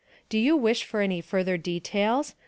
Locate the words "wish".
0.57-0.83